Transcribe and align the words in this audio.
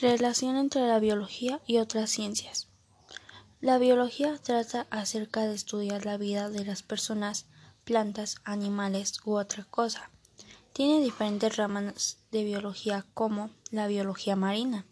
Relación 0.00 0.56
entre 0.56 0.86
la 0.86 1.00
biología 1.00 1.60
y 1.66 1.78
otras 1.78 2.10
ciencias. 2.10 2.68
La 3.60 3.78
biología 3.78 4.38
trata 4.40 4.86
acerca 4.90 5.44
de 5.44 5.56
estudiar 5.56 6.06
la 6.06 6.16
vida 6.16 6.50
de 6.50 6.64
las 6.64 6.84
personas, 6.84 7.46
plantas, 7.82 8.36
animales 8.44 9.18
u 9.24 9.36
otra 9.36 9.64
cosa. 9.64 10.10
Tiene 10.72 11.02
diferentes 11.02 11.56
ramas 11.56 12.18
de 12.30 12.44
biología 12.44 13.06
como 13.12 13.50
la 13.72 13.88
biología 13.88 14.36
marina. 14.36 14.86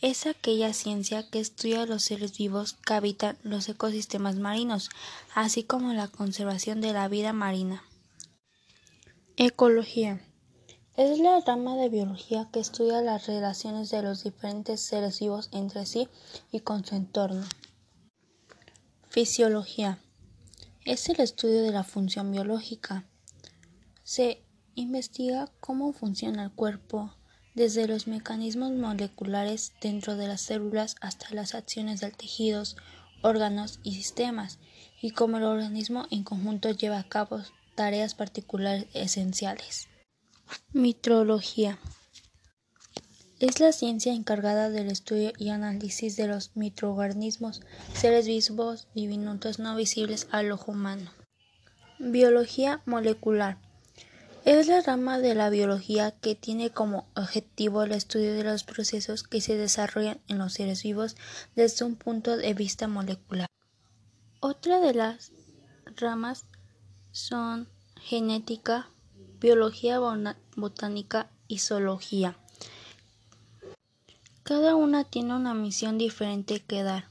Es 0.00 0.26
aquella 0.26 0.72
ciencia 0.72 1.28
que 1.28 1.40
estudia 1.40 1.84
los 1.84 2.04
seres 2.04 2.38
vivos 2.38 2.72
que 2.72 2.94
habitan 2.94 3.36
los 3.42 3.68
ecosistemas 3.68 4.36
marinos, 4.36 4.88
así 5.34 5.62
como 5.62 5.92
la 5.92 6.08
conservación 6.08 6.80
de 6.80 6.94
la 6.94 7.08
vida 7.08 7.34
marina. 7.34 7.84
Ecología 9.36 10.22
es 10.98 11.20
la 11.20 11.38
rama 11.38 11.76
de 11.76 11.88
biología 11.88 12.48
que 12.52 12.58
estudia 12.58 13.00
las 13.02 13.28
relaciones 13.28 13.88
de 13.90 14.02
los 14.02 14.24
diferentes 14.24 14.80
seres 14.80 15.20
vivos 15.20 15.48
entre 15.52 15.86
sí 15.86 16.08
y 16.50 16.58
con 16.58 16.84
su 16.84 16.96
entorno. 16.96 17.46
Fisiología 19.08 20.00
es 20.84 21.08
el 21.08 21.20
estudio 21.20 21.62
de 21.62 21.70
la 21.70 21.84
función 21.84 22.32
biológica. 22.32 23.04
Se 24.02 24.42
investiga 24.74 25.48
cómo 25.60 25.92
funciona 25.92 26.42
el 26.42 26.50
cuerpo, 26.50 27.14
desde 27.54 27.86
los 27.86 28.08
mecanismos 28.08 28.72
moleculares 28.72 29.74
dentro 29.80 30.16
de 30.16 30.26
las 30.26 30.40
células 30.40 30.96
hasta 31.00 31.32
las 31.32 31.54
acciones 31.54 32.00
de 32.00 32.10
tejidos, 32.10 32.76
órganos 33.22 33.78
y 33.84 33.94
sistemas, 33.94 34.58
y 35.00 35.10
cómo 35.10 35.36
el 35.36 35.44
organismo 35.44 36.08
en 36.10 36.24
conjunto 36.24 36.72
lleva 36.72 36.98
a 36.98 37.08
cabo 37.08 37.40
tareas 37.76 38.16
particulares 38.16 38.88
esenciales. 38.94 39.86
Mitrología 40.72 41.78
es 43.40 43.60
la 43.60 43.72
ciencia 43.72 44.12
encargada 44.12 44.68
del 44.68 44.90
estudio 44.90 45.32
y 45.38 45.50
análisis 45.50 46.16
de 46.16 46.26
los 46.26 46.56
microorganismos, 46.56 47.60
seres 47.94 48.26
vivos 48.26 48.88
diminutos 48.94 49.58
no 49.58 49.76
visibles 49.76 50.26
al 50.32 50.50
ojo 50.50 50.72
humano. 50.72 51.10
Biología 52.00 52.82
molecular 52.84 53.58
es 54.44 54.66
la 54.66 54.80
rama 54.80 55.18
de 55.18 55.34
la 55.34 55.50
biología 55.50 56.10
que 56.10 56.34
tiene 56.34 56.70
como 56.70 57.06
objetivo 57.14 57.82
el 57.82 57.92
estudio 57.92 58.34
de 58.34 58.44
los 58.44 58.64
procesos 58.64 59.22
que 59.22 59.40
se 59.40 59.56
desarrollan 59.56 60.20
en 60.26 60.38
los 60.38 60.54
seres 60.54 60.82
vivos 60.82 61.16
desde 61.54 61.84
un 61.84 61.96
punto 61.96 62.36
de 62.36 62.54
vista 62.54 62.88
molecular. 62.88 63.46
Otra 64.40 64.80
de 64.80 64.94
las 64.94 65.32
ramas 65.96 66.44
son 67.12 67.68
genética, 68.00 68.90
biología 69.40 70.00
botánica 70.56 71.30
y 71.46 71.58
zoología. 71.58 72.36
Cada 74.42 74.74
una 74.74 75.04
tiene 75.04 75.34
una 75.34 75.54
misión 75.54 75.98
diferente 75.98 76.60
que 76.60 76.82
dar. 76.82 77.04